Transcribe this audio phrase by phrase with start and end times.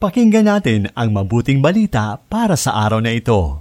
[0.00, 3.60] Pakinggan natin ang mabuting balita para sa araw na ito.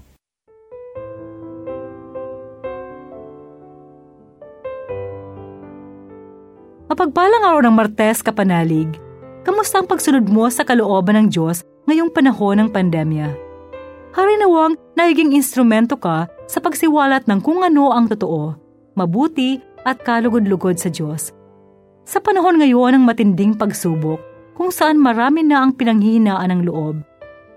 [6.87, 8.87] Mapagpalang araw ng Martes, Kapanalig.
[9.43, 13.35] Kamusta ang pagsunod mo sa kalooban ng Diyos ngayong panahon ng pandemya?
[14.15, 18.55] Harinawang naging instrumento ka sa pagsiwalat ng kung ano ang totoo,
[18.95, 21.35] mabuti at kalugod-lugod sa Diyos.
[22.07, 24.28] Sa panahon ngayon ng matinding pagsubok,
[24.59, 26.99] kung saan marami na ang pinanghihinaan ng loob.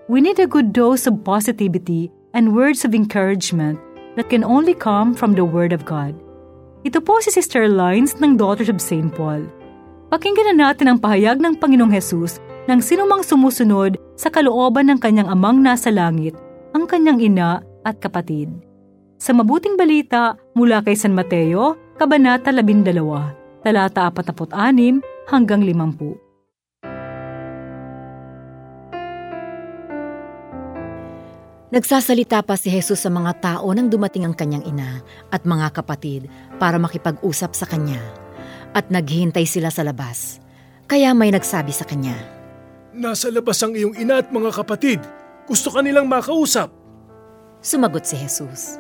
[0.07, 3.83] We need a good dose of positivity and words of encouragement
[4.15, 6.15] that can only come from the Word of God.
[6.87, 9.11] Ito po si Sister Lines ng Daughters of St.
[9.11, 9.51] Paul.
[10.15, 12.39] Pakinggan na natin ang pahayag ng Panginoong Hesus
[12.71, 16.39] ng sinumang sumusunod sa kalooban ng kanyang amang nasa langit,
[16.71, 18.47] ang kanyang ina at kapatid.
[19.19, 22.95] Sa mabuting balita mula kay San Mateo, Kabanata 12,
[23.63, 26.32] talata 46 hanggang 50.
[31.73, 35.01] Nagsasalita pa si Jesus sa mga tao nang dumating ang kanyang ina
[35.33, 36.29] at mga kapatid
[36.61, 37.97] para makipag-usap sa kanya.
[38.77, 40.37] At naghihintay sila sa labas.
[40.85, 42.13] Kaya may nagsabi sa kanya,
[42.93, 45.01] Nasa labas ang iyong ina at mga kapatid.
[45.49, 46.69] Gusto ka nilang makausap.
[47.65, 48.77] Sumagot si Jesus.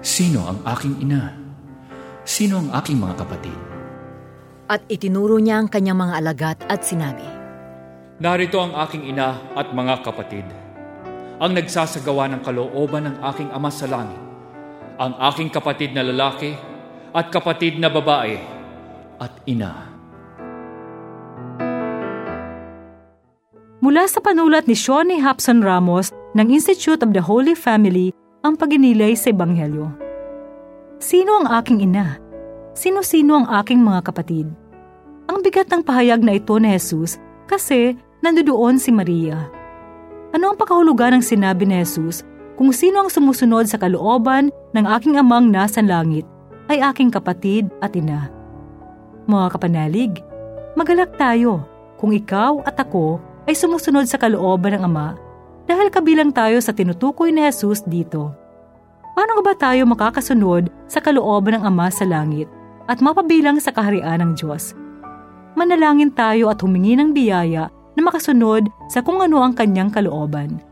[0.00, 1.36] Sino ang aking ina?
[2.24, 3.58] Sino ang aking mga kapatid?
[4.64, 7.28] At itinuro niya ang kanyang mga alagat at sinabi,
[8.16, 10.69] Narito ang aking ina at mga kapatid
[11.40, 14.20] ang nagsasagawa ng kalooban ng aking ama sa langit,
[15.00, 16.52] ang aking kapatid na lalaki
[17.16, 18.36] at kapatid na babae
[19.16, 19.88] at ina.
[23.80, 28.12] Mula sa panulat ni Shawnee Hapson Ramos ng Institute of the Holy Family
[28.44, 29.88] ang paginilay sa Ebanghelyo.
[31.00, 32.20] Sino ang aking ina?
[32.76, 34.52] Sino-sino ang aking mga kapatid?
[35.32, 37.16] Ang bigat ng pahayag na ito ni Jesus
[37.48, 39.59] kasi nandoon si Maria
[40.30, 42.22] ano ang pakahulugan ng sinabi ni Jesus
[42.54, 46.28] kung sino ang sumusunod sa kalooban ng aking amang nasa langit
[46.70, 48.30] ay aking kapatid at ina.
[49.26, 50.12] Mga kapanalig,
[50.78, 51.66] magalak tayo
[51.98, 53.18] kung ikaw at ako
[53.50, 55.18] ay sumusunod sa kalooban ng Ama
[55.66, 58.30] dahil kabilang tayo sa tinutukoy ni Jesus dito.
[59.18, 62.46] Paano ba tayo makakasunod sa kalooban ng Ama sa langit
[62.86, 64.78] at mapabilang sa kaharian ng Diyos?
[65.58, 70.62] Manalangin tayo at humingi ng biyaya na makasunod sa kung ano ang kanyang kalooban.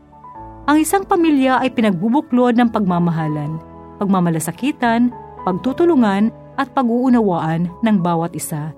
[0.69, 3.57] Ang isang pamilya ay pinagbubuklod ng pagmamahalan,
[3.97, 5.09] pagmamalasakitan,
[5.41, 6.29] pagtutulungan
[6.61, 8.75] at pag-uunawaan ng bawat isa.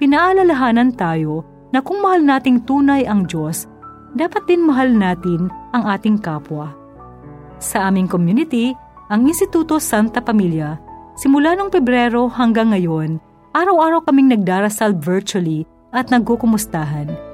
[0.00, 3.68] Pinaalalahanan tayo na kung mahal nating tunay ang Diyos,
[4.16, 6.72] dapat din mahal natin ang ating kapwa.
[7.60, 8.72] Sa aming community,
[9.12, 10.80] ang Instituto Santa Pamilya,
[11.18, 13.20] simula noong Pebrero hanggang ngayon,
[13.52, 17.27] araw-araw kaming nagdarasal virtually at nagkukumustahan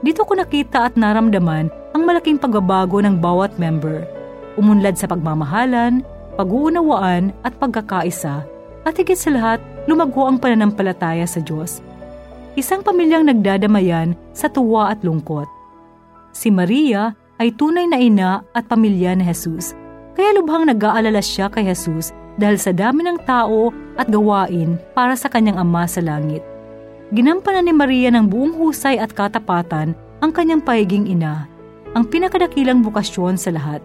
[0.00, 4.08] dito ko nakita at naramdaman ang malaking pagbabago ng bawat member.
[4.56, 6.00] Umunlad sa pagmamahalan,
[6.40, 8.44] pag-uunawaan at pagkakaisa
[8.88, 11.84] at higit sa lahat, lumago ang pananampalataya sa Diyos.
[12.56, 15.46] Isang pamilyang nagdadamayan sa tuwa at lungkot.
[16.32, 19.76] Si Maria ay tunay na ina at pamilya ni Jesus,
[20.16, 23.68] kaya lubhang nag-aalala siya kay Jesus dahil sa dami ng tao
[24.00, 26.40] at gawain para sa kanyang ama sa langit.
[27.10, 31.50] Ginampanan ni Maria ng buong husay at katapatan ang kanyang pahiging ina,
[31.98, 33.82] ang pinakadakilang bukasyon sa lahat.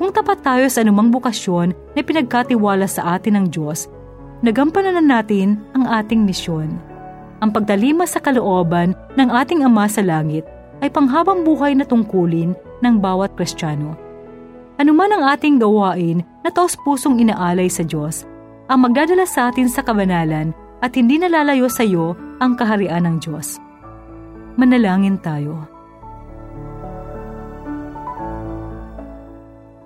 [0.00, 3.92] Kung tapat tayo sa anumang bukasyon na pinagkatiwala sa atin ng Diyos,
[4.40, 6.72] nagampanan na natin ang ating misyon.
[7.44, 10.48] Ang pagdalima sa kalooban ng ating Ama sa Langit
[10.80, 13.92] ay panghabang buhay na tungkulin ng bawat Kristiyano.
[14.80, 18.24] Ano man ang ating gawain na taos pusong inaalay sa Diyos,
[18.72, 23.58] ang magdadala sa atin sa kabanalan at hindi nalalayo sa iyo ang kaharian ng Diyos.
[24.58, 25.66] Manalangin tayo.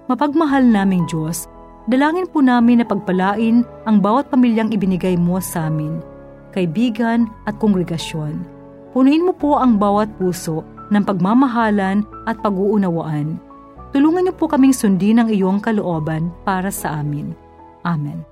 [0.08, 1.48] Mapagmahal naming Diyos,
[1.88, 6.04] dalangin po namin na pagpalain ang bawat pamilyang ibinigay mo sa amin,
[6.52, 8.44] kaibigan at kongregasyon.
[8.92, 10.60] Punuin mo po ang bawat puso
[10.92, 13.40] ng pagmamahalan at pag-uunawaan.
[13.96, 17.32] Tulungan niyo po kaming sundin ang iyong kalooban para sa amin.
[17.84, 18.31] Amen.